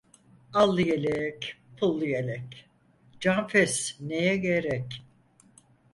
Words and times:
Allı 0.53 0.81
yelek, 0.81 1.57
pullu 1.77 2.05
yelek, 2.05 2.69
canfes 3.19 3.97
neye 4.01 4.37
gerek? 4.37 5.03